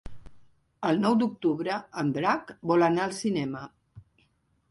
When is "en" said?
2.03-2.09